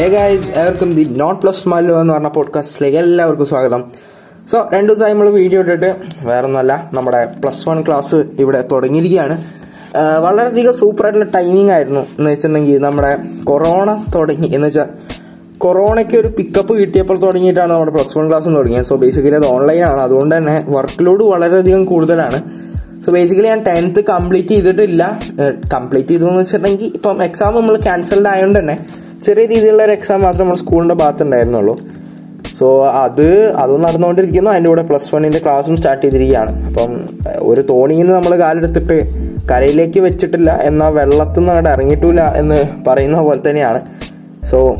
ഹേ 0.00 0.06
ഏവർക്കും 0.60 0.90
the 0.96 1.02
not 1.20 1.38
plus 1.42 1.64
മല്ലോ 1.70 1.94
എന്ന് 2.00 2.12
പറഞ്ഞ 2.14 2.28
പോഡ്കാസ്റ്റിലേക്ക് 2.36 2.98
എല്ലാവർക്കും 2.98 3.46
സ്വാഗതം. 3.46 3.80
സോ 4.50 4.56
രണ്ടു 4.74 4.90
ദിവസമായി 4.92 5.12
നമ്മൾ 5.12 5.28
വീഡിയോ 5.30 5.58
ഇട്ടിട്ട് 5.60 5.90
വേറെ 6.28 6.44
ഒന്നുമല്ല 6.46 6.90
നമ്മുടെ 6.92 7.20
പ്ലസ് 7.42 7.64
വൺ 7.68 7.78
ക്ലാസ് 7.86 8.18
ഇവിടെ 8.38 8.60
തുടങ്ങിയിരിക്കുകയാണ്. 8.72 9.34
വളരെയധികം 10.26 10.72
സൂപ്പർ 10.72 10.78
സൂപ്പറായിട്ടുള്ള 10.78 11.26
ടൈമിംഗ് 11.34 11.72
ആയിരുന്നു 11.72 12.04
എന്ന് 12.18 12.30
വെച്ചിട്ടുണ്ടെങ്കിൽ 12.30 12.78
നമ്മുടെ 12.86 13.10
കൊറോണ 13.44 13.88
തുടങ്ങി. 14.14 14.48
എന്ന് 14.54 14.68
വെച്ചാൽ 14.68 14.88
കൊറോണയ്ക്ക് 15.64 16.16
ഒരു 16.16 16.30
പിക്കപ്പ് 16.38 16.76
കിട്ടിയപ്പോൾ 16.80 17.18
തുടങ്ങിയിട്ടാണ് 17.26 17.70
നമ്മുടെ 17.72 17.94
പ്ലസ് 17.96 18.16
വൺ 18.18 18.28
ക്ലാസ് 18.28 18.48
തുടങ്ങിയത്. 18.58 18.88
സോ 18.92 18.96
ബേസിക്കലി 19.04 19.38
അത് 19.40 19.46
ഓൺലൈൻ 19.56 19.84
ആണ്. 19.90 20.00
അതുകൊണ്ട് 20.06 20.34
തന്നെ 20.36 20.56
വർക്ക് 20.78 21.06
ലോഡ് 21.06 21.26
വളരെയധികം 21.34 21.84
കൂടുതലാണ്. 21.92 22.40
സോ 23.04 23.10
ബേസിക്കലി 23.18 23.52
ഞാൻ 23.52 23.62
ടെൻത്ത് 23.68 24.06
കംപ്ലീറ്റ് 24.14 24.54
ചെയ്തിട്ടില്ല. 24.54 25.02
കംപ്ലീറ്റ് 25.76 26.10
ചെയ്തു 26.14 26.26
എന്ന് 26.30 26.40
വെച്ചിട്ടുണ്ടെങ്കിൽ 26.40 26.90
ഇപ്പം 27.00 27.22
എക്സാം 27.28 27.54
നമ്മൾ 27.60 27.76
ക്യാൻസൽഡ് 27.88 28.30
ആയതുകൊണ്ട് 28.32 28.60
തന്നെ 28.60 28.78
ചെറിയ 29.24 29.46
രീതിയിലുള്ള 29.46 29.82
ഒരു 29.84 29.92
എക്സാം 29.92 30.22
മാത്രം 30.22 30.40
നമ്മുടെ 30.40 30.60
സ്കൂളിന്റെ 30.60 30.94
ഭാഗത്ത് 30.94 31.22
ഉണ്ടായിരുന്നുള്ളൂ 31.22 31.74
സോ 32.58 32.86
അത് 32.86 33.52
അതും 33.54 33.82
നടന്നുകൊണ്ടിരിക്കുന്നു. 33.82 34.50
അതിന്റെ 34.50 34.70
കൂടെ 34.70 34.82
പ്ലസ് 34.82 35.14
വണ്ണിന്റെ 35.14 35.38
ക്ലാസ്സും 35.38 35.76
സ്റ്റാർട്ട് 35.76 36.02
ചെയ്തിരിക്കുകയാണ്. 36.06 36.66
അപ്പം 36.66 36.90
ഒരു 37.38 37.60
തോണിയിൽ 37.60 38.00
നിന്ന് 38.00 38.14
നമ്മൾ 38.14 38.36
കാലെടുത്തിട്ട് 38.36 38.96
കരയിലേക്ക് 39.50 40.00
വെച്ചിട്ടില്ല 40.00 40.50
എന്നാൽ 40.62 40.90
വെള്ളത്തിൽ 40.92 41.40
നിന്ന് 41.40 41.52
അങ്ങോട്ട് 41.52 41.70
ഇറങ്ങിയിട്ടില്ല 41.70 42.32
എന്ന് 42.36 42.58
പറയുന്ന 42.88 43.20
പോലെ 43.20 43.50
തന്നെയാണ്. 43.50 43.80
സോ 44.50 44.76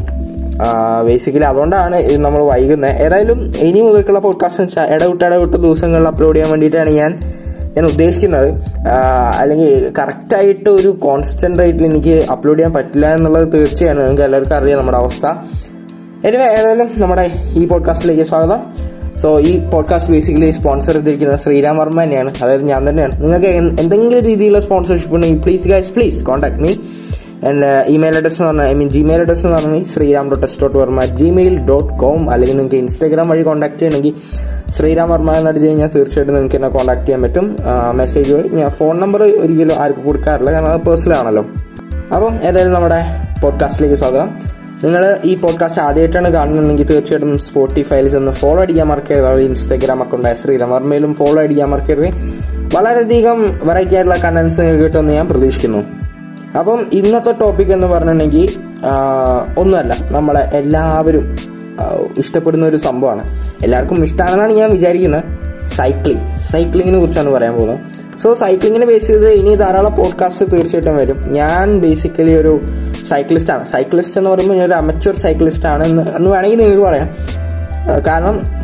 ബേസിക്കലി 1.07 1.45
അതുകൊണ്ടാണ് 1.45 1.97
നമ്മൾ 2.25 2.43
വൈകുന്നത് 2.43 3.02
ഏതായാലും 3.02 3.38
ഇനി 3.57 3.80
മുതൽക്കുള്ള 3.80 4.19
പോഡ്കാസ്റ്റ് 4.19 4.80
ഇടവിട്ട് 4.95 5.25
ഇടവിട്ട് 5.25 5.57
ദിവസങ്ങളിൽ 5.57 6.09
അപ്ലോഡ് 6.09 6.37
ചെയ്യാൻ 6.37 6.51
വേണ്ടിയിട്ടാണ് 6.51 6.91
ഞാൻ 6.91 7.13
ഞാൻ 7.76 7.87
ഉദ്ദേശിക്കുന്നത് 7.87 8.54
അല്ലെങ്കിൽ 9.38 9.93
കറക്റ്റായിട്ട് 9.99 10.71
ഒരു 10.71 10.88
കോൺസ്റ്റന്റ് 10.88 11.59
റേറ്റിൽ 11.59 11.85
എനിക്ക് 11.85 12.26
അപ്ലോഡ് 12.30 12.59
ചെയ്യാൻ 12.59 12.73
പറ്റില്ല 12.73 13.15
എന്നുള്ളത് 13.15 13.52
തീർച്ചയാണ് 13.52 14.01
നിങ്ങൾക്ക് 14.01 14.23
എല്ലാവർക്കും 14.23 14.57
അറിയാം 14.57 14.79
നമ്മുടെ 14.79 14.99
അവസ്ഥ. 14.99 15.26
എനിവേ 16.26 16.45
ഏതായാലും 16.45 16.91
നമ്മുടെ 16.96 17.30
ഈ 17.52 17.66
പോഡ്കാസ്റ്റിലേക്ക് 17.66 18.23
സ്വാഗതം. 18.23 18.59
സോ 19.16 19.41
ഈ 19.41 19.59
പോഡ്കാസ്റ്റ് 19.59 20.13
ബേസിക്കലി 20.13 20.51
സ്പോൺസർ 20.51 20.95
ചെയ്തിരിക്കുന്നത് 20.95 21.38
ശ്രീരാം 21.38 21.79
വർമ്മ 21.79 22.02
തന്നെയാണ്. 22.02 22.35
അതായത് 22.43 22.63
ഞാൻ 22.63 22.88
തന്നെയാണ്. 22.88 23.23
നിങ്ങൾക്ക് 23.23 23.46
എന്തെങ്കിലും 23.46 24.24
രീതിയിലുള്ള 24.24 24.60
സ്പോൺസർഷിപ്പ് 24.60 25.15
ഉണ്ടെങ്കിൽ 25.15 25.43
please 25.43 25.68
guys 25.68 25.93
please 25.93 26.24
contact 26.24 26.57
me 26.57 26.74
എന്റെ 27.49 27.85
ഇമെയിൽ 27.87 28.16
അഡ്രസ് 28.16 28.35
എന്ന് 28.35 28.46
പറഞ്ഞാൽ 28.46 28.65
ഐ 28.65 28.73
മീൻ 28.73 28.88
ജിമെയിൽ 28.88 29.21
അഡ്രസ് 29.21 29.46
എന്ന് 29.46 29.59
പറഞ്ഞാൽ 29.59 29.83
Shreeram 29.83 30.29
dot 30.29 30.46
S 30.46 30.60
dot 30.63 30.79
Varma 30.79 31.05
Gmail 31.05 31.59
dot 31.59 31.95
com 31.95 32.30
അല്ലെങ്കിൽ 32.30 32.57
നിങ്ങൾക്ക് 32.57 32.77
ഇൻസ്റ്റാഗ്രാം 32.77 33.29
വഴി 33.29 33.43
കോൺടാക്ട് 33.43 33.79
ചെയ്യണമെങ്കിൽ 33.79 34.15
ശ്രീരാം 34.71 35.10
വർമ്മ 35.10 35.32
എന്ന് 35.32 35.51
അടിച്ച് 35.51 35.69
കഴിഞ്ഞാൽ 35.69 35.88
തീർച്ചയായിട്ടും 35.95 36.35
നിങ്ങൾക്ക് 36.35 36.57
എന്നെ 36.57 36.69
കോൺടാക്ട് 36.69 37.02
ചെയ്യാൻ 37.02 37.23
പറ്റും. 37.23 37.57
മെസ്സേജ് 37.95 38.35
വഴി. 38.35 38.49
ഞാൻ 38.49 38.69
ഫോൺ 38.69 39.01
നമ്പർ 39.01 39.23
ഒരിക്കലും 39.23 39.74
ആർക്കും 39.74 40.05
കൊടുക്കാറില്ല. 40.05 40.52
കാരണം 40.52 40.69
അത് 40.69 40.80
പേഴ്സണൽ 40.80 41.16
ആണല്ലോ. 41.16 41.43
അപ്പം 42.15 42.35
ഏതായാലും 42.35 42.73
നമ്മുടെ 42.73 43.02
പോഡ്കാസ്റ്റിലേക്ക് 43.43 43.97
സ്വാഗതം. 43.97 44.30
നിങ്ങൾ 44.85 45.19
ഈ 45.25 45.35
പോഡ്കാസ്റ്റ് 45.35 45.82
ആദ്യമായിട്ടാണ് 45.82 46.32
കാണുന്നുണ്ടെങ്കിൽ 46.32 46.87
തീർച്ചയായിട്ടും 46.87 47.38
സ്പോട്ടിഫൈയിൽ 47.38 48.09
ചെന്ന് 48.09 48.32
ഫോളോ 48.32 48.63
അടിക്കാൻ 48.63 48.87
മറക്കരുത്. 48.87 49.27
അതായത് 49.27 49.43
ഇൻസ്റ്റാഗ്രാം 49.43 50.02
അക്കൗണ്ടായ 50.02 50.35
ശ്രീരാം 50.35 50.71
വർമ്മയിലും 50.71 51.15
ഫോളോ 51.15 51.43
അടിക്കാൻ 51.43 51.69
മറക്കരുത്. 51.69 52.09
വളരെയധികം 52.75 53.60
വെറൈറ്റി 53.63 53.95
ആയിട്ടുള്ള 53.95 54.21
കണ്ടൻസ് 54.21 54.60
കിട്ടുമെന്ന് 54.60 55.13
ഞാൻ 55.13 55.29
പ്രതീക്ഷിക്കുന്നു. 55.29 55.99
അപ്പം 56.59 56.87
ഇന്നത്തെ 56.93 57.32
ടോപ്പിക് 57.32 57.68
എന്ന് 57.68 57.87
പറഞ്ഞിട്ടുണ്ടെങ്കിൽ 57.87 58.54
ഒന്നുമല്ല. 59.59 59.96
നമ്മളെ 60.10 60.51
എല്ലാവരും 60.54 61.38
ഇഷ്ടപ്പെടുന്ന 62.18 62.66
ഒരു 62.66 62.76
സംഭവമാണ്. 62.76 63.23
എല്ലാവർക്കും 63.65 64.04
ഇഷ്ടമാണെന്നാണ് 64.04 64.53
ഞാൻ 64.53 64.70
വിചാരിക്കുന്നത്. 64.70 65.25
സൈക്ലിംഗ് 65.66 66.38
സൈക്ലിങ്ങിനെ 66.53 66.98
കുറിച്ചാണ് 66.98 67.31
പറയാൻ 67.31 67.54
പോകുന്നത്. 67.54 67.78
സോ 68.19 68.34
സൈക്ലിങ്ങിനെ 68.34 68.87
ബേസ് 68.87 69.06
ചെയ്ത് 69.06 69.28
ഇനി 69.31 69.54
ധാരാളം 69.54 69.97
പോഡ്കാസ്റ്റ് 69.97 70.53
തീർച്ചയായിട്ടും 70.53 70.97
വരും. 70.97 71.19
ഞാൻ 71.32 71.78
ബേസിക്കലി 71.80 72.34
ഒരു 72.34 72.60
സൈക്ലിസ്റ്റാണ് 73.10 73.64
സൈക്ലിസ്റ്റ് 73.66 74.19
എന്ന് 74.19 74.30
പറയുമ്പോൾ 74.30 74.54
ഞാൻ 74.54 74.66
ഒരു 74.66 74.75
അമച്വർ 74.75 75.16
സൈക്ലിസ്റ്റ് 75.16 75.66
ആണ് 75.66 75.84
എന്ന് 75.86 76.30
വേണമെങ്കിൽ 76.30 76.58
നിങ്ങൾക്ക് 76.58 76.82
പറയാം. 76.82 77.08
കാരണം 78.06 78.59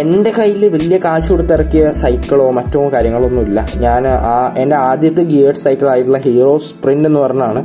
എന്റെ 0.00 0.30
കയ്യിൽ 0.30 0.68
വലിയ 0.68 0.96
കാശ് 1.04 1.28
കൊടുത്തിറക്കിയ 1.32 1.92
സൈക്കിളോ 2.00 2.44
മറ്റോ 2.58 2.80
കാര്യങ്ങളോ 2.92 3.26
ഒന്നുമില്ല 3.28 3.60
ഞാൻ 3.84 4.02
ആ 4.08 4.36
എന്റെ 4.62 4.76
ആദ്യത്തെ 4.76 5.22
ഗിയേർഡ് 5.22 5.60
സൈക്കിൾ 5.62 5.88
ആയിട്ടുള്ള 5.92 6.18
ഹീറോ 6.18 6.52
സ്പ്രിന്റ് 6.58 7.08
എന്ന് 7.08 7.20
പറഞ്ഞാണ് 7.20 7.60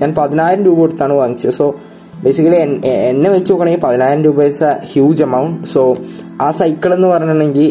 ഞാൻ 0.00 0.14
പതിനായിരം 0.18 0.64
രൂപ 0.64 0.78
കൊടുത്താണ് 0.78 1.12
വാങ്ങിച്ചത്. 1.12 1.54
സോ 1.60 1.66
ബേസിക്കലി 2.24 2.56
എന്നെ 3.10 3.28
വെച്ച് 3.30 3.50
നോക്കണമെങ്കിൽ 3.52 3.82
പതിനായിരം 3.86 4.22
രൂപ 4.24 4.42
എ 4.42 4.50
ഹ്യൂജ് 4.92 5.22
എമൗണ്ട് 5.22 5.68
സോ 5.74 5.82
ആ 6.40 6.50
സൈക്കിൾ 6.60 6.90
എന്ന് 6.94 7.08
പറഞ്ഞിട്ടുണ്ടെങ്കിൽ 7.08 7.70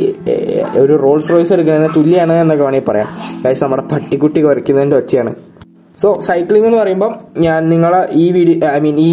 ഒരു 0.82 0.94
റോൾസ് 1.04 1.30
റോയ്സ് 1.34 1.54
എടുക്കുന്നതിന് 1.54 1.92
തുല്യമാണ് 1.98 2.34
എന്നൊക്കെ 2.44 2.64
വേണമെങ്കിൽ 2.64 2.90
പറയാം. 2.92 3.10
ഗൈസ് 3.44 3.64
നമ്മുടെ 3.64 3.86
പട്ടിക്കുട്ടി 3.92 4.42
കുറയ്ക്കുന്നതിന്റെ 4.42 4.98
ഒച്ചയാണ്. 5.02 5.34
സോ 6.02 6.10
സൈക്ലിംഗ് 6.28 6.68
എന്ന് 6.68 6.80
പറയുമ്പം 6.82 7.14
ഞാൻ 7.46 7.70
നിങ്ങളെ 7.70 8.02
ഈ 8.24 8.26
വീഡിയോ 8.38 8.58
ഐ 8.76 8.80
മീൻ 8.80 9.00
ഈ 9.00 9.12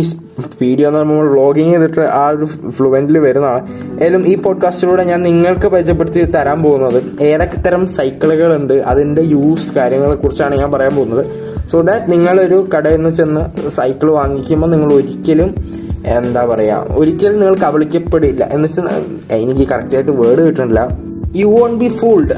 വീഡിയോ 0.60 0.88
എന്ന് 0.88 0.98
പറയുമ്പോൾ 0.98 1.28
വ്ളോഗിങ് 1.28 1.70
ചെയ്തിട്ട് 1.70 2.00
ആ 2.00 2.28
ഒരു 2.28 2.44
ഫ്ലുവന്റിൽ 2.70 3.18
വരുന്നതാണ്. 3.18 3.68
ഏതായാലും 3.94 4.28
ഈ 4.28 4.36
പോഡ്കാസ്റ്റിലൂടെ 4.36 5.04
ഞാൻ 5.04 5.22
നിങ്ങൾക്ക് 5.22 5.66
പരിചയപ്പെടുത്തി 5.66 6.24
തരാൻ 6.24 6.62
പോകുന്നത് 6.62 7.22
ഏതൊക്കെ 7.22 7.60
തരം 7.60 7.86
സൈക്കിളുകളുണ്ട് 7.86 8.74
അതിന്റെ 8.74 9.22
യൂസ് 9.22 9.74
കാര്യങ്ങളെ 9.74 10.14
കുറിച്ചാണ് 10.14 10.58
ഞാൻ 10.58 10.72
പറയാൻ 10.72 10.96
പോകുന്നത്. 10.96 11.26
സോ 11.72 11.80
ദാറ്റ് 11.80 12.12
നിങ്ങളൊരു 12.12 12.68
കടയിൽ 12.76 12.96
നിന്ന് 12.96 13.10
ചെന്ന് 13.10 13.70
സൈക്കിൾ 13.70 14.10
വാങ്ങിക്കുമ്പോൾ 14.10 14.66
നിങ്ങൾ 14.66 14.92
ഒരിക്കലും 14.92 15.54
എന്താ 16.06 16.44
പറയുക 16.44 16.86
ഒരിക്കലും 16.90 17.40
നിങ്ങൾ 17.40 17.56
കബളിക്കപ്പെടില്ല 17.56 18.48
എന്ന് 18.52 18.68
വെച്ചാൽ 18.68 19.34
എനിക്ക് 19.34 19.68
കറക്റ്റായിട്ട് 19.68 20.10
വേർഡ് 20.10 20.40
കിട്ടുന്നില്ല. 20.40 21.05
യു 21.38 21.46
വോണ്ട് 21.46 21.78
ബി 21.80 21.88
ഫൂൾഡ് 21.98 22.32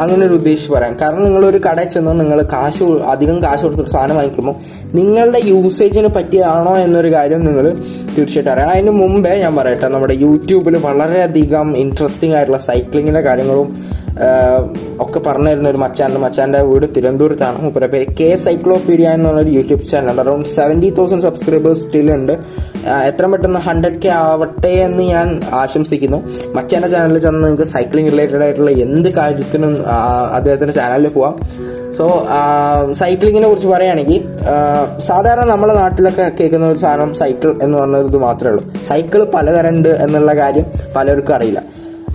അങ്ങനെ 0.00 0.22
ഒരു 0.26 0.34
ഉദ്ദേശിച്ച് 0.34 0.70
പറയാം. 0.72 0.94
കാരണം 1.00 1.22
നിങ്ങൾ 1.24 1.42
ഒരു 1.46 1.58
കടയിൽ 1.66 1.88
ചെന്ന് 1.88 2.12
നിങ്ങൾ 2.20 2.38
കാശ് 2.52 2.84
അധികം 3.12 3.36
കാശ് 3.42 3.62
കൊടുത്തൊരു 3.62 3.90
സാധനം 3.90 4.16
വാങ്ങിക്കുമ്പോൾ 4.16 4.56
നിങ്ങളുടെ 4.94 5.40
യൂസേജിന് 5.46 6.10
പറ്റിയതാണോ 6.16 6.74
എന്നൊരു 6.76 7.10
കാര്യം 7.12 7.40
നിങ്ങൾ 7.46 7.66
തീർച്ചയായിട്ടും 8.16 8.52
അറിയാം 8.52 8.70
അതിന് 8.70 8.94
മുമ്പേ 9.00 9.34
ഞാൻ 9.36 9.54
പറയട്ടെ 9.56 9.88
നമ്മുടെ 9.88 10.16
യൂട്യൂബിൽ 10.20 10.76
വളരെയധികം 10.86 11.68
ഇൻട്രസ്റ്റിംഗ് 11.76 12.36
ആയിട്ടുള്ള 12.36 12.60
സൈക്ലിങ്ങിന്റെ 12.68 13.22
കാര്യങ്ങളും 13.22 13.68
ഒക്കെ 15.04 15.18
പറഞ്ഞു 15.26 15.48
തരുന്ന 15.50 15.68
ഒരു 15.68 15.76
മച്ചാന്റെ 15.76 16.18
മച്ചാന്റെ 16.24 16.60
വീട് 16.62 16.86
തിരുവനന്തപുരത്താണ്. 16.96 17.62
മൂപ്പര 17.62 17.86
പേര് 17.86 18.06
കെ 18.20 18.28
സൈക്ലോപീഡിയ 18.44 19.08
എന്നുള്ളൊരു 19.08 19.50
യൂട്യൂബ് 19.50 19.84
ചാനലുണ്ട്. 19.92 20.22
Around 20.22 20.48
seventy 20.48 20.90
thousand 20.98 21.22
subscribers 21.22 21.82
still 21.86 22.10
ഉണ്ട്. 22.12 22.32
എത്ര 23.10 23.26
പെട്ടെന്ന് 23.26 23.60
ഹൺഡ്രഡ് 23.68 24.00
കെ 24.02 24.08
ആവട്ടെ 24.08 24.72
എന്ന് 24.86 25.02
ഞാൻ 25.02 25.28
ആശംസിക്കുന്നു. 25.62 26.18
മച്ചാന്റെ 26.56 26.88
ചാനലിൽ 26.88 27.18
ചെന്ന് 27.18 27.42
നിങ്ങൾക്ക് 27.44 27.68
സൈക്ലിംഗ് 27.74 28.12
റിലേറ്റഡ് 28.12 28.42
ആയിട്ടുള്ള 28.42 28.70
എന്ത് 28.86 29.08
കാര്യത്തിനും 29.18 29.74
അദ്ദേഹത്തിന്റെ 30.36 30.74
ചാനലിൽ 30.80 31.08
പോവാം. 31.08 31.36
സോ 31.98 32.04
സൈക്ലിങ്ങിനെ 32.92 33.48
കുറിച്ച് 33.48 33.68
പറയുകയാണെങ്കിൽ 33.68 34.22
സാധാരണ 34.98 35.44
നമ്മുടെ 35.44 35.74
നാട്ടിലൊക്കെ 35.74 36.32
കേൾക്കുന്ന 36.40 36.66
ഒരു 36.66 36.78
സാധനം 36.78 37.14
സൈക്കിൾ 37.14 37.50
എന്ന് 37.62 37.78
പറഞ്ഞ 37.78 37.96
ഇത് 37.96 38.16
മാത്രമേ 38.16 38.50
ഉള്ളൂ. 38.50 38.64
സൈക്കിൾ 38.88 39.24
പലതരം 39.34 39.68
ഉണ്ട് 39.68 39.88
എന്നുള്ള 39.88 40.32
കാര്യം 40.32 40.66
പലർക്കും 40.96 41.34
അറിയില്ല. 41.34 41.60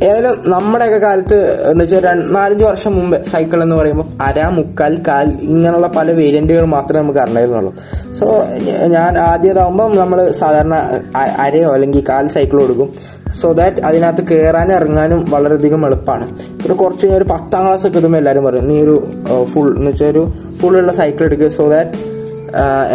ഏതായാലും 0.07 0.35
നമ്മുടെയൊക്കെ 0.53 0.99
കാലത്ത് 1.05 1.37
എന്ന് 1.69 1.83
വെച്ചാൽ 1.83 2.19
നാലഞ്ച് 2.35 2.65
വർഷം 2.69 2.91
മുമ്പ് 2.97 3.15
സൈക്കിൾ 3.31 3.59
എന്ന് 3.65 3.77
പറയുമ്പോൾ 3.79 4.07
അര 4.27 4.47
മുക്കാൽ 4.57 4.93
കാൽ 5.07 5.27
ഇങ്ങനെയുള്ള 5.51 5.87
പല 5.97 6.11
വേരിയന്റുകൾ 6.19 6.65
മാത്രമേ 6.75 7.01
നമുക്ക് 7.03 7.21
അറിഞ്ഞിരുന്നുള്ളൂ. 7.23 7.71
സോ 8.19 8.25
ഞാൻ 8.95 9.11
ആദ്യതാവുമ്പം 9.29 9.91
നമ്മൾ 10.01 10.19
സാധാരണ 10.41 10.75
അരയോ 11.45 11.71
അല്ലെങ്കിൽ 11.77 12.03
കാൽ 12.11 12.27
സൈക്കിൾ 12.35 12.57
കൊടുക്കും. 12.63 12.91
സോ 13.39 13.47
ദാറ്റ് 13.59 13.81
അതിനകത്ത് 13.88 14.23
കയറാനും 14.29 14.75
ഇറങ്ങാനും 14.79 15.19
വളരെയധികം 15.33 15.81
എളുപ്പമാണ്. 15.88 16.27
പിന്നെ 16.61 16.77
കുറച്ച് 16.83 17.03
കഴിഞ്ഞാൽ 17.03 17.19
ഒരു 17.21 17.27
പത്താം 17.33 17.61
ക്ലാസ് 17.65 17.85
ഒക്കെ 17.89 17.99
എത്തുമ്പോൾ 18.01 18.19
എല്ലാവരും 18.21 18.45
പറയും 18.47 18.67
നീ 18.71 18.77
ഒരു 18.85 18.95
ഫുൾ 19.51 19.69
എന്ന് 19.79 19.91
വെച്ചാൽ 19.91 20.09
ഒരു 20.13 20.23
ഫുള്ളുള്ള 20.61 20.93
സൈക്കിൾ 21.01 21.25
എടുക്കുക 21.29 21.51
സോ 21.59 21.65
ദാറ്റ് 21.75 21.91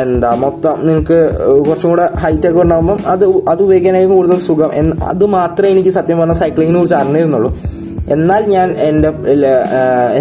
എന്താ 0.02 0.30
മൊത്തം 0.44 0.74
നിങ്ങൾക്ക് 0.86 1.18
കുറച്ചും 1.66 1.90
കൂടെ 1.90 2.06
ഹൈറ്റ് 2.22 2.46
ഒക്കെ 2.48 2.60
ഉണ്ടാകുമ്പോൾ 2.60 2.98
അത് 3.12 3.24
അത് 3.24 3.60
ഉപയോഗിക്കാനായിരിക്കും 3.62 4.16
കൂടുതൽ 4.16 4.38
സുഖം. 4.48 4.70
എന്ന് 4.74 4.96
അത് 5.04 5.24
മാത്രമേ 5.24 5.70
എനിക്ക് 5.70 5.92
സത്യം 5.98 6.18
പറഞ്ഞാൽ 6.18 6.38
സൈക്ലിങ്ങിനെ 6.42 6.78
കുറിച്ച് 6.78 6.96
അറിഞ്ഞിരുന്നുള്ളൂ. 7.00 7.50
എന്നാൽ 8.14 8.42
ഞാൻ 8.54 8.70
എന്റെ 8.88 9.10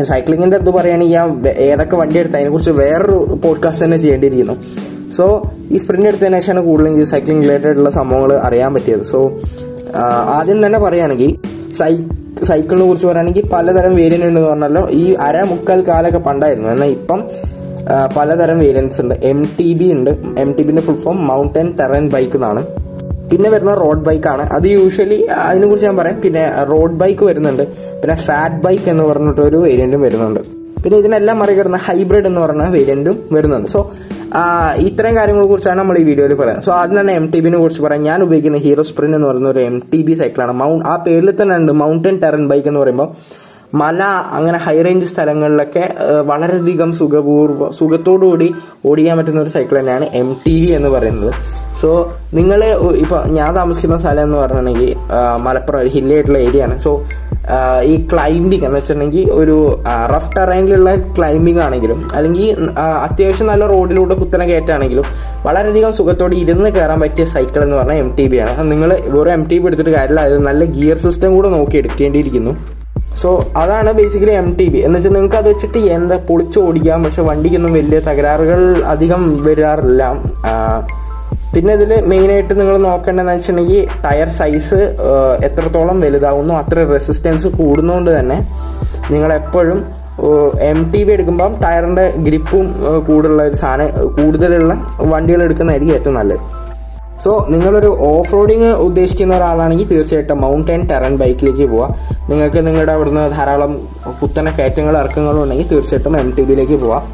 സൈക്ലിങ്ങിന്റെ 0.04 0.58
ഇത് 0.58 0.69
പറയുകയാണെങ്കിൽ 0.69 1.16
ഞാൻ 1.16 1.48
ഏതൊക്കെ 1.69 1.96
വണ്ടി 1.96 2.19
എടുത്ത 2.19 2.36
അതിനെക്കുറിച്ച് 2.36 2.72
വേറൊരു 2.72 3.40
പോഡ്കാസ്റ്റ് 3.44 3.86
തന്നെ 3.86 3.98
ചെയ്യേണ്ടിയിരിക്കുന്നു. 3.98 4.56
സോ 5.18 5.25
ഈ 5.72 5.78
സ്പ്രിന്റ് 5.78 6.08
എടുത്തതിന് 6.08 6.40
ശേഷമാണ് 6.40 6.66
കൂടുതൽ 6.66 6.88
എനിക്ക് 6.90 7.06
സൈക്ലിംഗ് 7.06 7.44
റിലേറ്റഡ് 7.44 7.78
ഉള്ള 7.80 7.90
സംഭവങ്ങൾ 7.90 8.34
അറിയാൻ 8.38 8.74
പറ്റിയത്. 8.74 9.04
സോ 9.04 9.19
ആദ്യം 10.38 10.66
തന്നെ 10.66 10.80
പറയുകയാണെങ്കിൽ 10.80 11.31
സൈ 11.80 11.94
സൈക്കിളിനെ 12.44 12.86
കുറിച്ച് 12.88 13.08
പറയുകയാണെങ്കിൽ 13.08 13.50
പലതരം 13.54 13.96
വേരിയന്റ് 13.96 14.28
ഉണ്ടെന്ന് 14.28 14.50
പറഞ്ഞല്ലോ. 14.50 14.90
ഈ 14.90 15.13
അര 15.13 15.44
മുക്കാൽ 15.44 15.84
കാലൊക്കെ 15.88 16.18
പണ്ടായിരുന്നു. 16.18 16.69
എന്നാൽ 16.69 16.88
ഇപ്പം 16.88 17.19
പലതരം 18.16 18.58
വേരിയൻസ് 18.64 19.00
ഉണ്ട്. 19.04 19.16
എം 19.32 19.40
ടി 19.58 19.70
ബി 19.80 19.88
ഉണ്ട്. 19.98 20.12
M 20.44 20.50
T 20.58 20.64
ബിന്റെ 20.68 20.84
full 20.88 21.00
form 21.06 21.20
mountain 21.32 21.68
terrain 21.80 22.06
bike 22.16 22.38
എന്നാണ് 22.40 22.64
പിന്നെ 23.32 23.50
വരുന്ന 23.54 23.74
റോഡ് 23.82 24.04
ബൈക്കാണ് 24.08 24.44
അത് 24.56 24.66
യൂഷ്വലി 24.76 25.20
അതിനെ 25.48 25.66
കുറിച്ച് 25.70 25.88
ഞാൻ 25.90 25.98
പറയാം. 26.00 26.18
പിന്നെ 26.24 26.44
റോഡ് 26.72 26.98
ബൈക്ക് 27.02 27.24
വരുന്നുണ്ട്. 27.30 27.64
പിന്നെ 28.02 28.16
ഫാറ്റ് 28.26 28.60
ബൈക്ക് 28.66 28.88
എന്ന് 28.94 29.04
പറഞ്ഞിട്ട് 29.10 29.42
ഒരു 29.50 29.60
വേരിയന്റും 29.66 30.02
വരുന്നുണ്ട്. 30.08 30.42
പിന്നെ 30.84 30.98
ഇതിനെല്ലാം 31.04 31.38
മറികടന്ന 31.42 31.80
ഹൈബ്രിഡ് 31.88 32.28
എന്ന് 32.32 32.42
പറഞ്ഞ 32.46 32.64
വേരിയന്റും 32.78 33.18
വരുന്നുണ്ട്. 33.36 33.70
സോ 33.76 33.82
ഇത്രയും 34.88 35.16
കാര്യങ്ങളെ 35.18 35.48
കുറിച്ചാണ് 35.50 35.80
നമ്മൾ 35.82 35.96
ഈ 36.02 36.04
വീഡിയോയിൽ 36.10 36.34
പറയുന്നത് 36.40 36.66
സോ 36.68 36.72
ആദ്യം 36.80 36.98
തന്നെ 37.00 37.14
എം 37.20 37.26
ടി 37.34 37.40
ബിനെ 37.46 37.58
കുറിച്ച് 37.64 37.82
പറയാം. 37.86 38.04
ഞാൻ 38.10 38.20
ഉപയോഗിക്കുന്ന 38.26 38.60
ഹീറോ 38.66 38.84
സ്പ്രിൻ 38.90 39.12
എന്ന് 39.18 39.28
പറയുന്ന 39.30 39.50
ഒരു 39.56 39.62
എം 39.70 39.76
ടി 39.92 40.00
ബി 40.08 40.14
സൈക്കിളാണ് 40.22 40.54
മൗണ്ട് 40.62 40.86
ആ 40.92 40.96
പേരിൽ 41.08 41.30
തന്നെ 41.42 41.56
ഉണ്ട് 41.62 41.74
മൗണ്ടൻ 41.82 42.16
ടെറൻ 42.24 42.46
ബൈക്ക് 42.52 42.68
എന്ന് 42.72 42.82
പറയുമ്പോൾ 42.84 43.10
മല 43.81 44.02
അങ്ങനെ 44.38 44.58
ഹൈ 44.66 44.75
റേഞ്ച് 44.86 45.08
സ്ഥലങ്ങളിലൊക്കെ 45.12 45.84
വളരെയധികം 46.31 46.90
സുഖപൂർവ 47.00 47.70
സുഖത്തോടുകൂടി 47.78 48.48
ഓടിക്കാൻ 48.90 49.16
പറ്റുന്ന 49.20 49.44
ഒരു 49.46 49.52
സൈക്കിൾ 49.56 49.75
തന്നെയാണ് 49.80 50.06
എം 50.22 50.30
ടി 50.44 50.56
വി 50.62 50.70
എന്ന് 50.78 50.90
പറയുന്നത്. 50.96 51.31
സോ 51.80 51.90
നിങ്ങൾ 52.40 52.60
ഇപ്പോൾ 53.04 53.20
ഞാൻ 53.38 53.50
താമസിക്കുന്ന 53.60 53.98
സ്ഥലം 54.04 54.24
എന്ന് 54.28 54.38
പറഞ്ഞിട്ടുണ്ടെങ്കിൽ 54.42 54.92
മലപ്പുറം 55.46 55.80
ഒരു 55.84 55.92
ഹില്ലി 55.96 56.14
ആയിട്ടുള്ള 56.18 56.40
ഏരിയ 56.48 56.66
ആണ്. 56.68 56.75
സോ 56.86 56.92
ഈ 57.92 57.94
ക്ലൈമ്പിംഗ് 58.12 58.66
എന്ന് 58.68 58.78
വെച്ചിട്ടുണ്ടെങ്കിൽ 58.78 59.25
ഒരു 59.40 59.56
റഫ് 60.14 60.31
ടെറൈനിലുള്ള 60.36 60.92
ക്ലൈമ്പിംഗ് 61.18 61.62
ആണെങ്കിലും 61.66 62.00
അല്ലെങ്കിൽ 62.18 62.52
അത്യാവശ്യം 63.08 63.50
നല്ല 63.52 63.66
റോഡിലൂടെ 63.74 64.16
കുത്തനെ 64.22 64.46
കയറ്റാണെങ്കിലും 64.52 65.08
വളരെയധികം 65.48 65.92
സുഖത്തോടെ 66.00 66.38
ഇരുന്ന് 66.44 66.72
കയറാൻ 66.78 67.02
പറ്റിയ 67.06 67.25
സൈക്കിൾ 67.34 67.62
എന്ന് 67.66 67.78
പറഞ്ഞാൽ 67.80 68.00
എം 68.06 68.12
ടി 68.20 68.28
ബി 68.34 68.40
ആണ്. 68.46 68.56
നിങ്ങൾ 68.72 68.90
വെറും 69.18 69.34
എം 69.38 69.44
ടി 69.52 69.60
ബി 69.60 69.68
എടുത്തിട്ട് 69.72 69.94
കാര്യമില്ല. 69.98 70.24
അത് 70.30 70.38
നല്ല 70.50 70.64
ഗിയർ 70.78 71.00
സിസ്റ്റം 71.08 71.36
കൂടെ 71.38 71.52
നോക്കി 71.58 71.78
എടുക്കേണ്ടിയിരിക്കുന്നു. 71.84 72.54
സോ 73.21 73.30
അതാണ് 73.62 73.89
ബേസിക്കലി 74.00 74.33
എം 74.42 74.48
ടി 74.60 74.65
ബി 74.74 74.80
എന്ന് 74.86 74.98
വെച്ചാൽ 74.98 75.13
നിങ്ങൾക്ക് 75.18 75.38
അത് 75.42 75.48
വെച്ചിട്ട് 75.51 75.80
എന്താ 75.98 76.15
പൊളിച്ച് 76.30 76.57
ഓടിക്കാം. 76.65 77.04
പക്ഷെ 77.06 77.24
വണ്ടിക്കൊന്നും 77.30 77.74
വലിയ 77.77 78.00
തകരാറുകൾ 78.07 78.62
അധികം 78.94 79.21
വരാറില്ല. 79.48 80.04
പിന്നെ 81.56 81.71
ഇതിൽ 81.77 81.92
മെയിനായിട്ട് 82.12 82.54
നിങ്ങൾ 82.60 82.75
നോക്കേണ്ടതെന്ന് 82.86 83.33
വെച്ചിട്ടുണ്ടെങ്കിൽ 83.33 83.83
ടയർ 84.06 84.30
സൈസ് 84.38 84.80
എത്രത്തോളം 85.48 85.98
വലുതാവുന്നു 86.06 86.54
അത്ര 86.62 86.86
റെസിസ്റ്റൻസ് 86.94 87.50
കൂടുന്നതുകൊണ്ട് 87.60 88.12
തന്നെ 88.18 88.38
നിങ്ങൾ 89.13 89.30
എപ്പോഴും 89.42 89.80
എം 90.71 90.80
ടി 90.94 91.01
ബി 91.06 91.12
എടുക്കുമ്പം 91.15 91.51
ടയറിന്റെ 91.63 92.06
ഗ്രിപ്പും 92.25 92.65
കൂടുതലുള്ള 93.07 93.44
ഒരു 93.50 93.57
സാധനം 93.62 93.88
കൂടുതലുള്ള 94.18 94.74
വണ്ടികൾ 95.13 95.42
എടുക്കുന്നതായിരിക്കും 95.48 95.95
ഏറ്റവും 96.00 96.18
നല്ലത്. 96.19 96.44
സോ 97.24 97.31
നിങ്ങളൊരു 97.54 97.89
ഓഫ് 98.10 98.33
റോഡിങ് 98.36 98.69
ഉദ്ദേശിക്കുന്ന 98.88 99.33
ഒരാളാണെങ്കിൽ 99.39 99.88
തീർച്ചയായിട്ടും 99.94 100.39
മൗണ്ടൻ 100.45 100.81
ടെറൻ 100.92 101.13
ബൈക്കിലേക്ക് 101.21 101.65
പോവുക 101.74 101.89
നിങ്ങൾക്ക് 102.31 102.60
നിങ്ങളുടെ 102.68 102.94
അവിടുന്ന് 102.98 103.24
ധാരാളം 103.36 103.72
കുത്തന 104.22 104.50
കയറ്റങ്ങൾ 104.58 104.96
ഇറക്കങ്ങളും 105.04 105.42
ഉണ്ടെങ്കിൽ 105.44 105.68
തീർച്ചയായിട്ടും 105.74 106.18
എം 106.24 106.30
ടി 106.36 106.44
ബിയിലേക്ക് 106.50 106.78
പോവാം. 106.84 107.06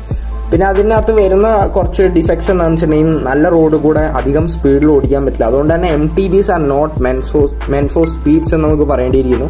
പിന്നെ 0.51 0.65
അതിനകത്ത് 0.71 1.11
വരുന്ന 1.19 1.47
കുറച്ച് 1.75 2.03
ഡിഫക്ട്സ് 2.15 2.49
എന്താണെന്ന് 2.53 2.77
വെച്ചിട്ടുണ്ടെങ്കിൽ 2.77 3.23
നല്ല 3.29 3.49
റോഡ് 3.55 3.77
കൂടെ 3.85 4.03
അധികം 4.19 4.45
സ്പീഡിൽ 4.53 4.89
ഓടിക്കാൻ 4.93 5.21
പറ്റില്ല. 5.25 5.47
അതുകൊണ്ട് 5.51 5.71
തന്നെ 5.75 5.89
M 5.97 6.03
T 6.15 6.25
Bs 6.33 6.51
are 6.55 6.61
not 6.73 6.95
meant 7.05 7.17
for 7.29 7.45
meant 7.73 7.87
for 7.95 8.05
speeds 8.15 8.53
എന്ന് 8.55 8.65
നമുക്ക് 8.67 8.87
പറയേണ്ടിയിരിക്കുന്നു. 8.91 9.49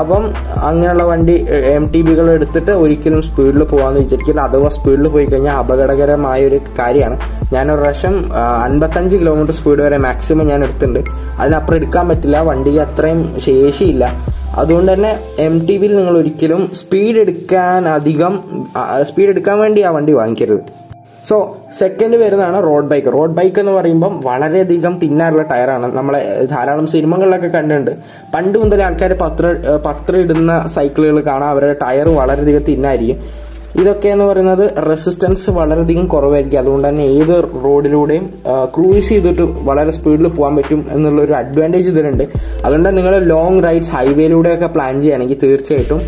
അപ്പം 0.00 0.24
അങ്ങനെയുള്ള 0.68 1.04
വണ്ടി 1.12 1.34
എം 1.76 1.86
ടി 1.92 2.00
ബികൾ 2.08 2.26
എടുത്തിട്ട് 2.36 2.72
ഒരിക്കലും 2.82 3.22
സ്പീഡിൽ 3.28 3.62
പോകാമെന്ന് 3.72 4.02
വിചാരിക്കില്ല 4.04 4.42
അഥവാ 4.48 4.68
സ്പീഡിൽ 4.76 5.08
പോയി 5.14 5.26
കഴിഞ്ഞാൽ 5.32 5.56
അപകടകരമായ 5.62 6.40
ഒരു 6.50 6.60
കാര്യമാണ്. 6.80 7.18
ഞാനൊരു 7.54 7.80
പ്രാവശ്യം 7.80 8.16
അൻപത്തഞ്ച് 8.66 9.16
കിലോമീറ്റർ 9.20 9.54
സ്പീഡ് 9.58 9.82
വരെ 9.86 9.98
മാക്സിമം 10.06 10.46
ഞാൻ 10.52 10.60
എടുത്തിട്ടുണ്ട്. 10.66 11.00
അതിനപ്പുറം 11.40 11.76
എടുക്കാൻ 11.76 12.04
പറ്റില്ല 12.08 12.38
വണ്ടിക്ക് 12.50 12.80
അത്രയും 12.86 13.22
ശേഷിയില്ല. 13.46 14.04
അതുകൊണ്ട് 14.60 14.90
തന്നെ 14.92 15.10
എം 15.46 15.54
ടി 15.66 15.74
ബിയിൽ 15.80 15.92
നിങ്ങൾ 15.96 16.14
ഒരിക്കലും 16.20 16.62
സ്പീഡ് 16.80 17.18
എടുക്കാൻ 17.24 17.88
അധികം 17.88 18.34
സ്പീഡ് 19.08 19.32
എടുക്കാൻ 19.34 19.56
വേണ്ടി 19.64 19.80
ആ 19.88 19.90
വണ്ടി 19.96 20.12
വാങ്ങിക്കരുത്. 20.20 20.62
സോ 21.28 21.36
സെക്കൻഡ് 21.78 22.16
വരുന്നതാണ് 22.22 22.58
റോഡ് 22.66 22.88
ബൈക്ക് 22.90 23.08
റോഡ് 23.14 23.34
ബൈക്ക് 23.38 23.58
എന്ന് 23.62 23.72
പറയുമ്പം 23.72 24.12
വളരെയധികം 24.28 24.94
തിന്നാറുള്ള 25.02 25.42
ടയറാണ്. 25.50 25.86
നമ്മളെ 25.98 26.20
ധാരാളം 26.52 26.86
സിനിമകളിലൊക്കെ 26.86 27.50
കണ്ടിട്ടുണ്ട്. 27.56 27.92
പണ്ട് 28.34 28.56
മുതലേ 28.62 28.84
ആൾക്കാർ 28.84 29.12
പത്ര 29.24 29.52
പത്ര 29.86 30.16
ഇടുന്ന 30.24 30.52
സൈക്കിളുകൾ 30.76 31.18
കാണാൻ 31.30 31.48
അവരുടെ 31.54 31.76
ടയർ 31.82 32.08
വളരെയധികം 32.20 32.64
തിന്നായിരിക്കും. 32.70 33.20
ഇതൊക്കെ 33.78 34.08
എന്ന് 34.08 34.24
പറയുന്നത് 34.24 34.64
റെസിസ്റ്റൻസ് 34.90 35.50
വളരെയധികം 35.50 36.06
കുറവായിരിക്കും. 36.06 36.58
അതുകൊണ്ട് 36.58 36.88
തന്നെ 36.88 37.02
ഏത് 37.02 37.44
റോഡിലൂടെയും 37.64 38.24
ക്രൂയിസ് 38.76 39.08
ചെയ്തിട്ട് 39.08 39.42
വളരെ 39.42 39.90
സ്പീഡിൽ 39.90 40.28
പോകാൻ 40.28 40.56
പറ്റും 40.56 40.86
എന്നുള്ള 40.90 41.22
ഒരു 41.22 41.32
അഡ്വാന്റേജ് 41.32 41.88
ഇതിലുണ്ട്. 41.88 42.24
അതുകൊണ്ട് 42.64 42.96
നിങ്ങൾ 42.96 43.18
ലോങ് 43.18 43.64
റൈഡ്സ് 43.64 43.90
ഹൈവേയിലൂടെയൊക്കെ 43.90 44.66
പ്ലാൻ 44.66 44.94
ചെയ്യുകയാണെങ്കിൽ 44.94 45.38
തീർച്ചയായിട്ടും 45.42 46.02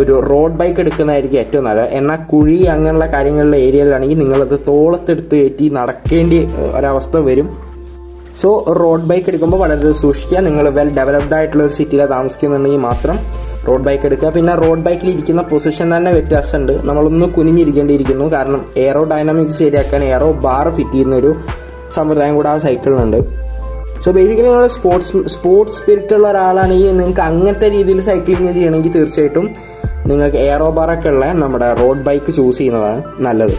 ഒരു 0.00 0.20
റോഡ് 0.30 0.56
ബൈക്ക് 0.60 0.80
എടുക്കുന്നതായിരിക്കും 0.80 1.38
ഏറ്റവും 1.38 1.64
നല്ലത്. 1.64 1.88
എന്നാൽ 2.00 2.18
കുഴി 2.32 2.62
അങ്ങനെയുള്ള 2.74 3.06
കാര്യങ്ങളിലെ 3.06 3.58
ഏരിയയിലാണെങ്കിൽ 3.58 4.18
നിങ്ങളത് 4.18 4.60
തോളത്തെടുത്ത് 4.68 5.34
കയറ്റി 5.36 5.68
നടക്കേണ്ടി 5.68 6.48
ഒരവസ്ഥ 6.76 7.16
വരും. 7.16 7.71
സോ 8.40 8.48
റോഡ് 8.80 9.06
ബൈക്ക് 9.10 9.28
എടുക്കുമ്പോൾ 9.30 9.58
വളരെ 9.62 9.92
സൂക്ഷിക്കുക. 10.02 10.38
നിങ്ങൾ 10.46 10.64
വെൽ 10.76 10.90
ഡെവലപ്ഡ് 10.98 11.34
ആയിട്ടുള്ള 11.38 11.62
ഒരു 11.66 11.74
സിറ്റിയിലാണ് 11.78 12.10
താമസിക്കുന്നുണ്ടെങ്കിൽ 12.14 12.82
മാത്രം 12.88 13.16
റോഡ് 13.68 13.84
ബൈക്ക് 13.88 14.04
എടുക്കുക. 14.08 14.28
പിന്നെ 14.36 14.54
റോഡ് 14.62 14.84
ബൈക്കിൽ 14.86 15.08
ഇരിക്കുന്ന 15.10 15.42
പൊസിഷൻ 15.50 15.86
തന്നെ 15.96 16.12
വ്യത്യാസമുണ്ട്. 16.12 16.72
നമ്മളൊന്ന് 16.88 17.26
കുനിഞ്ഞിരിക്കേണ്ടിയിരിക്കുന്നു. 17.36 18.26
കാരണം 18.36 18.62
എയറോ 18.84 19.02
ഡൈനാമിക്സ് 19.12 19.58
ശരിയാക്കാൻ 19.64 20.02
എയറോ 20.10 20.30
ബാർ 20.46 20.68
ഫിറ്റ് 20.76 20.92
ചെയ്യുന്ന 20.92 21.16
ഒരു 21.22 21.32
സമ്പ്രദായം 21.96 22.34
കൂടെ 22.38 22.50
ആ 22.52 22.56
സൈക്കിളിനുണ്ട് 22.66 23.20
സോ 24.04 24.10
ബേസിക്കലി 24.16 24.48
നിങ്ങൾ 24.48 24.66
സ്പോർട്സ് 24.76 25.20
സ്പോർട്സ് 25.34 25.76
സ്പിരിറ്റ് 25.78 26.14
ഉള്ള 26.14 26.26
ഒരാളാണെങ്കിൽ 26.30 26.96
നിങ്ങൾക്ക് 27.00 27.20
അങ്ങനത്തെ 27.20 27.68
രീതിയിൽ 27.76 28.00
സൈക്ലിംഗ് 28.08 28.54
ചെയ്യണമെങ്കിൽ 28.56 28.92
തീർച്ചയായിട്ടും 28.96 29.46
നിങ്ങൾക്ക് 30.10 30.36
എയറോ 30.36 30.70
ബാറൊക്കെ 30.78 31.08
ഉള്ള 31.08 31.26
നമ്മുടെ 31.42 31.68
റോഡ് 31.80 32.02
ബൈക്ക് 32.08 32.30
ചൂസ് 32.38 32.58
ചെയ്യുന്നതാണ് 32.58 33.02
നല്ലത്. 33.26 33.54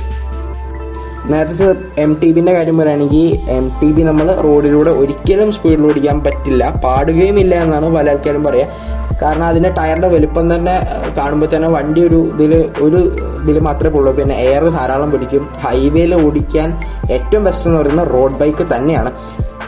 നേരത്തെ 1.31 1.68
എം 2.04 2.12
ടി 2.22 2.30
ബിന്റെ 2.36 2.54
കാര്യം 2.56 2.78
പറയുകയാണെങ്കിൽ 2.80 3.28
എം 3.58 3.66
ടി 3.80 3.90
ബി 3.96 4.02
നമ്മൾ 4.08 4.28
റോഡിലൂടെ 4.48 4.92
ഒരിക്കലും 5.02 5.50
സ്പീഡിൽ 5.56 5.86
ഓടിക്കാൻ 5.90 6.18
പറ്റില്ല. 6.25 6.64
പാടുകയും 6.86 7.38
ഇല്ല 7.44 7.54
എന്നാണ് 7.66 7.88
പല 7.98 8.10
ആൾക്കാരും 8.14 8.44
പറയുക 8.48 8.92
കാരണം 9.22 9.46
അതിന്റെ 9.52 9.70
ടയറിന്റെ 9.78 10.10
വലിപ്പം 10.14 10.46
തന്നെ 10.54 10.74
കാണുമ്പോൾ 11.18 11.50
തന്നെ 11.54 11.68
വണ്ടി 11.75 12.02
ഒരു 12.08 12.20
ഇതിൽ 12.34 12.54
ഒരു 12.86 13.00
ഇതിൽ 13.44 13.58
മാത്രമേ 13.68 13.98
ഉള്ളൂ 14.00 14.12
പിന്നെ 14.20 14.36
എയർ 14.48 14.64
ധാരാളം 14.78 15.10
പിടിക്കും. 15.14 15.44
ഹൈവേയിൽ 15.66 16.14
ഓടിക്കാൻ 16.25 16.70
ഏറ്റവും 17.16 17.44
ബെസ്റ്റ് 17.48 17.68
എന്ന് 17.70 17.80
പറയുന്നത് 17.81 18.12
റോഡ് 18.16 18.38
ബൈക്ക് 18.42 18.66
തന്നെയാണ്. 18.74 19.12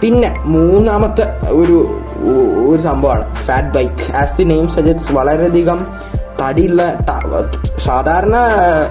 പിന്നെ 0.02 0.30
മൂന്നാമത്തെ 0.56 1.26
ഒരു 1.62 1.78
ഒരു 2.70 2.82
സംഭവമാണ് 2.90 3.26
fat 3.48 3.72
bike 3.78 4.06
as 4.22 4.36
the 4.38 4.46
name 4.52 4.68
suggests 4.76 5.14
വളരെയധികം 5.20 5.80
തടിയുള്ള 6.42 6.84
സാധാരണ 7.88 8.36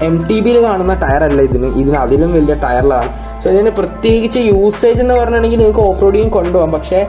എം 0.09 0.17
ടി 0.29 0.41
ബിയിൽ 0.41 0.59
കാണുന്ന 0.63 0.95
ടയറല്ല 1.05 1.41
ഇതിന്. 1.49 1.69
ഇതിന് 1.83 1.99
അതിലും 2.05 2.33
വലിയ 2.33 2.55
ടയറിലാണ്. 2.65 3.11
സോ 3.43 3.51
ഇതിന് 3.51 3.71
പ്രത്യേകിച്ച് 3.79 4.39
യൂസേജ് 4.39 5.01
എന്ന് 5.01 5.15
പറഞ്ഞിട്ടുണ്ടെങ്കിൽ 5.15 5.59
നിങ്ങൾക്ക് 5.59 5.85
ഓഫ് 5.89 6.03
റോഡിങ് 6.03 6.31
കൊണ്ടുപോകാം. 6.31 6.73
പക്ഷേ 6.73 7.01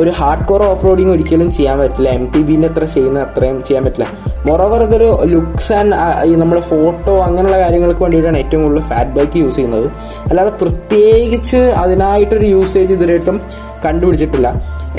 ഒരു 0.00 0.10
ഹാർഡ് 0.10 0.44
കോർ 0.48 0.62
ഓഫ് 0.62 0.84
റോഡിങ് 0.86 1.10
ഒരിക്കലും 1.10 1.52
ചെയ്യാൻ 1.52 1.78
പറ്റില്ല. 1.78 2.08
എം 2.08 2.24
ടി 2.34 2.42
ബിന്റെ 2.48 2.68
അത്ര 2.68 2.84
ചെയ്യുന്ന 2.84 3.20
അത്രയും 3.20 3.64
ചെയ്യാൻ 3.68 3.84
പറ്റില്ല. 3.84 4.06
മൊറോവർ 4.48 4.82
ഇതൊരു 4.82 5.08
ലുക്സ് 5.32 5.72
ആൻഡ് 5.72 5.94
നമ്മുടെ 6.42 6.60
ഫോട്ടോ 6.60 7.14
അങ്ങനെയുള്ള 7.22 7.58
കാര്യങ്ങൾക്ക് 7.60 8.02
വേണ്ടിയിട്ടാണ് 8.02 8.38
ഏറ്റവും 8.38 8.62
കൂടുതൽ 8.62 8.84
ഫാറ്റ് 8.90 9.10
ബൈക്ക് 9.10 9.38
യൂസ് 9.44 9.56
ചെയ്യുന്നത്. 9.56 9.88
അല്ലാതെ 10.30 10.50
പ്രത്യേകിച്ച് 10.50 11.56
അതിനായിട്ടൊരു 11.56 12.44
യൂസേജ് 12.44 12.92
ഇതുവരെയായിട്ടും 12.92 13.40
കണ്ടുപിടിച്ചിട്ടില്ല. 13.84 14.48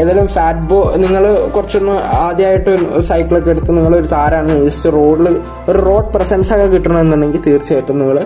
ഏതായാലും 0.01 0.27
ഫാറ്റ് 0.27 0.67
ബോ 0.69 0.93
നിങ്ങൾ 0.97 1.47
കുറച്ചൊന്ന് 1.47 1.91
ആദ്യമായിട്ട് 1.91 3.01
സൈക്കിളൊക്കെ 3.01 3.49
എടുത്ത് 3.49 3.71
നിങ്ങൾ 3.77 3.95
ഒരു 3.95 4.07
താരാണ്. 4.07 4.53
ജസ്റ്റ് 4.65 4.93
റോഡിൽ 4.93 5.41
ഒരു 5.69 5.79
റോഡ് 5.79 6.13
പ്രസൻസ് 6.13 6.53
ഒക്കെ 6.53 6.65
കിട്ടണമെന്നുണ്ടെങ്കിൽ 6.65 7.41
തീർച്ചയായിട്ടും 7.47 7.99
നിങ്ങൾ 7.99 8.25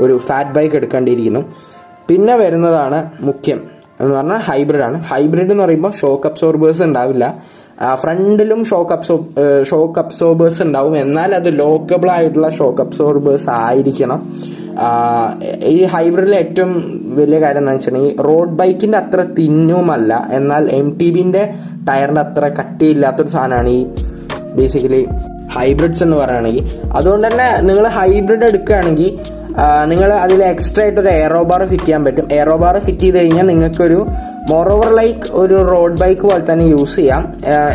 ഒരു 0.00 0.18
ഫാറ്റ് 0.26 0.50
ബൈക്ക് 0.50 0.76
എടുക്കേണ്ടിയിരിക്കുന്നു. 0.76 1.40
പിന്നെ 2.08 2.36
വരുന്നതാണ് 2.36 3.10
മുഖ്യം. 3.20 3.60
എന്ന് 4.00 4.14
പറഞ്ഞാൽ 4.16 4.36
ഹൈബ്രിഡ് 4.36 4.82
ആണ്. 4.82 5.02
ഹൈബ്രിഡ് 5.02 5.50
എന്ന് 5.50 5.64
പറയുമ്പോൾ 5.64 5.92
ഷോക്ക് 6.00 6.26
അബ്സോർബേഴ്സ് 6.26 6.82
ഉണ്ടാവില്ല. 6.82 7.42
ഫ്രണ്ടിലും 7.94 8.64
ഷോക്ക് 8.64 8.92
അബ്സോർ 8.92 9.20
ഷോക്ക് 9.70 9.98
അബ്സോർബേഴ്സ് 9.98 10.62
ഉണ്ടാവും. 10.62 10.98
എന്നാൽ 10.98 11.34
അത് 11.34 11.58
ലോക്കബിൾ 11.58 12.10
ആയിട്ടുള്ള 12.10 12.48
ഷോക്ക് 12.48 12.80
അബ്സോർബേഴ്സ് 12.80 13.50
ആയിരിക്കണം. 13.50 14.32
ഈ 15.64 15.84
ഹൈബ്രിഡിലെ 15.84 16.36
ഏറ്റവും 16.36 16.72
വലിയ 17.16 17.40
കാര്യം 17.40 17.58
എന്താ 17.58 17.72
വെച്ചിട്ടുണ്ടെങ്കിൽ 17.72 18.22
റോഡ് 18.22 18.50
ബൈക്കിന്റെ 18.50 18.98
അത്ര 18.98 19.20
തിന്നുമല്ല. 19.38 20.28
എന്നാൽ 20.32 20.68
എം 20.70 20.98
ടി 20.98 21.10
ബിന്റെ 21.10 21.54
ടയറിന്റെ 21.88 22.20
അത്ര 22.20 22.44
കട്ടിയില്ലാത്തൊരു 22.60 23.28
സാധനമാണ് 23.28 23.68
ഈ 23.68 23.86
ബേസിക്കലി 24.58 25.02
ഹൈബ്രിഡ്സ് 25.56 26.02
എന്ന് 26.02 26.16
പറയുകയാണെങ്കിൽ. 26.16 26.64
അതുകൊണ്ട് 26.92 27.26
തന്നെ 27.28 27.48
നിങ്ങൾ 27.62 27.86
ഹൈബ്രിഡ് 27.88 28.44
എടുക്കുകയാണെങ്കിൽ 28.44 29.18
നിങ്ങൾ 29.86 30.12
അതിൽ 30.12 30.44
എക്സ്ട്രാ 30.44 30.82
ആയിട്ട് 30.84 31.00
ഒരു 31.00 31.08
എയറോ 31.08 31.42
ബാർ 31.42 31.64
ഫിറ്റ് 31.66 31.84
ചെയ്യാൻ 31.84 32.04
പറ്റും. 32.04 32.26
എയറോ 32.32 32.56
ബാർ 32.56 32.78
ഫിറ്റ് 32.78 32.98
ചെയ്ത് 32.98 33.18
കഴിഞ്ഞാൽ 33.18 33.46
നിങ്ങൾക്കൊരു 33.46 34.06
മോറോവർ 34.50 34.88
ലൈക്ക് 34.98 35.28
ഒരു 35.42 35.56
റോഡ് 35.70 35.96
ബൈക്ക് 36.02 36.24
പോലെ 36.28 36.42
തന്നെ 36.50 36.64
യൂസ് 36.72 36.94
ചെയ്യാം. 36.98 37.22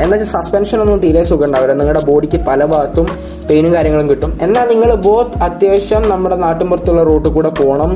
എന്താ 0.04 0.14
വെച്ചാൽ 0.14 0.30
സസ്പെൻഷൻ 0.36 0.78
ഒന്നും 0.84 1.00
തീരെ 1.06 1.22
സുഖം 1.30 1.46
ഉണ്ടാവില്ല 1.48 1.74
നിങ്ങളുടെ 1.80 2.04
ബോഡിക്ക് 2.10 2.40
പല 2.50 2.66
ഭാഗത്തും 2.74 3.08
പെയിനും 3.48 3.72
കാര്യങ്ങളും 3.76 4.08
കിട്ടും. 4.12 4.32
എന്നാൽ 4.46 4.66
നിങ്ങൾ 4.74 4.90
ബോത്ത് 5.08 5.40
അത്യാവശ്യം 5.48 6.04
നമ്മുടെ 6.12 6.38
നാട്ടിൻപുറത്തുള്ള 6.46 7.02
റോഡിൽ 7.10 7.34
കൂടെ 7.38 7.52
പോകണം 7.60 7.92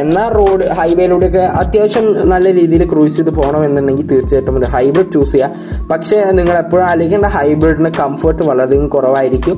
എന്നാൽ 0.00 0.28
റോഡ് 0.38 0.64
ഹൈവേയിലൂടെയൊക്കെ 0.78 1.44
അത്യാവശ്യം 1.62 2.06
നല്ല 2.32 2.46
രീതിയിൽ 2.58 2.82
ക്രൂസ് 2.92 3.14
ചെയ്ത് 3.18 3.32
പോകണം 3.38 3.62
എന്നുണ്ടെങ്കിൽ 3.68 4.08
തീർച്ചയായിട്ടും 4.12 4.58
ഒരു 4.60 4.70
ഹൈബ്രിഡ് 4.74 5.12
ചൂസ് 5.16 5.32
ചെയ്യുക 5.36 5.86
പക്ഷേ 5.92 6.18
നിങ്ങൾ 6.38 6.54
എപ്പോഴും 6.64 6.84
ആലോചിക്കേണ്ട 6.90 7.30
ഹൈബ്രിഡിന് 7.38 7.92
കംഫർട്ട് 8.02 8.42
വളരെയധികം 8.50 8.88
കുറവായിരിക്കും. 8.96 9.56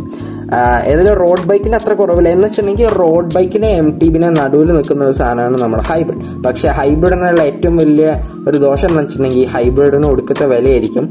ഏതായാലും 0.90 1.14
റോഡ് 1.22 1.46
ബൈക്കിന് 1.48 1.76
അത്ര 1.80 1.92
കുറവില്ല. 1.92 2.28
എന്ന് 2.28 2.44
വെച്ചിട്ടുണ്ടെങ്കിൽ 2.46 2.88
റോഡ് 3.00 3.30
ബൈക്കിനെ 3.34 3.68
എം 3.82 3.88
ടി 3.98 4.08
ബിനെ 4.14 4.28
നടുവിൽ 4.30 4.68
നിൽക്കുന്ന 4.76 5.04
ഒരു 5.04 5.16
സാധനമാണ് 5.20 5.60
നമ്മുടെ 5.62 5.84
ഹൈബ്രിഡ് 5.90 6.42
പക്ഷെ 6.46 6.68
എന്നുള്ള 7.14 7.42
ഏറ്റവും 7.50 7.76
വലിയ 7.76 8.08
ഒരു 8.48 8.56
ദോഷം 8.58 8.88
എന്ന് 8.88 9.02
വെച്ചിട്ടുണ്ടെങ്കിൽ 9.02 9.46
ഹൈബ്രിഡിന് 9.54 10.06
ഒടുക്കത്തെ 10.12 10.46
വിലയായിരിക്കും. 10.52 11.04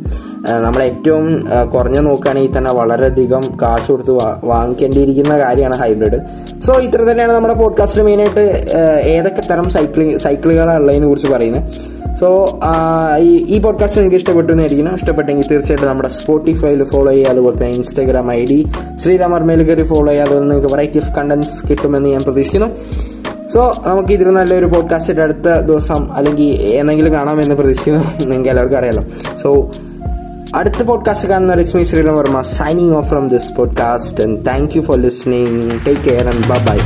നമ്മൾ 0.66 0.82
ഏറ്റവും 0.84 1.26
കുറഞ്ഞ 1.74 1.98
നോക്കുകയാണെങ്കിൽ 2.08 2.54
തന്നെ 2.58 2.72
വളരെയധികം 2.74 3.44
കാശ് 3.62 3.90
കൊടുത്ത് 3.92 4.14
വാങ്ങിക്കേണ്ടിയിരിക്കുന്ന 4.52 5.34
കാര്യമാണ് 5.40 5.78
ഹൈബ്രിഡ് 5.84 6.20
സോ 6.68 6.74
ഇത്ര 6.88 7.02
തന്നെയാണ് 7.10 7.34
നമ്മുടെ 7.34 7.56
പോഡ്കാസ്റ്റിൽ 7.62 8.04
മെയിനായിട്ട് 8.10 8.46
ഏതൊക്കെ 9.16 9.44
തരം 9.52 9.70
സൈക്ലിംഗ് 9.78 10.18
സൈക്കിളുകളാണ് 10.18 10.80
ഉള്ളതിനെ 10.82 11.08
കുറിച്ച് 11.08 11.32
പറയുന്നത്. 11.36 11.64
സോ 12.20 12.60
ഈ 13.18 13.60
പോഡ്കാസ്റ്റ് 13.60 14.00
നിങ്ങൾക്ക് 14.00 14.18
ഇഷ്ടപ്പെട്ടു 14.18 14.52
എന്നായിരിക്കണം 14.52 14.96
ഇഷ്ടപ്പെട്ടെങ്കിൽ 14.96 15.48
തീർച്ചയായിട്ടും 15.48 15.88
നമ്മുടെ 15.88 16.10
സ്പോട്ടിഫൈയിൽ 16.10 16.84
ഫോളോ 16.84 17.12
ചെയ്യുക 17.12 17.30
അതുപോലെ 17.30 17.56
തന്നെ 17.56 17.70
ഇൻസ്റ്റാഗ്രാം 17.70 18.32
ഐ 18.32 18.46
ഡി 18.46 18.68
ശ്രീരാമർ 19.04 19.44
മേൽ 19.44 19.64
കയറി 19.64 19.84
ഫോളോ 19.84 20.08
ചെയ്യുക 20.08 20.26
അതുപോലെ 20.26 20.46
നിങ്ങൾക്ക് 20.46 20.76
വെറൈറ്റി 20.76 20.98
ഓഫ് 20.98 21.16
കണ്ടന്റ്സ് 21.16 21.68
കിട്ടുമെന്ന് 21.68 22.10
ഞാൻ 22.10 22.22
പ്രതീക്ഷിക്കുന്നു. 22.24 22.68
സോ 23.54 23.76
നമുക്ക് 23.88 24.14
ഇതിൽ 24.14 24.30
നല്ലൊരു 24.30 24.66
പോഡ്കാസ്റ്റ് 24.66 25.20
അടുത്ത 25.20 25.60
ദിവസം 25.60 26.14
അല്ലെങ്കിൽ 26.14 26.62
എന്തെങ്കിലും 26.62 27.14
കാണാമെന്ന് 27.14 27.56
പ്രതീക്ഷിക്കുന്നു. 27.56 28.04
നിങ്ങൾക്ക് 28.20 28.50
എല്ലാവർക്കും 28.50 28.80
അറിയാലോ. 28.80 29.04
സോ 29.38 29.72
അടുത്ത 30.56 30.84
പോഡ്കാസ്റ്റ് 30.84 31.28
കാണുന്ന 31.28 31.54
Lakshmi 31.54 31.84
Sriram 31.84 32.18
Varma 32.18 32.42
signing 32.42 32.96
off 32.96 33.10
from 33.10 33.28
this 33.28 33.54
podcast 33.56 34.24
and 34.24 34.46
thank 34.46 34.78
you 34.78 34.82
for 34.82 34.98
listening 34.98 35.72
take 35.88 36.02
care 36.02 36.28
and 36.28 36.50
bye 36.50 36.78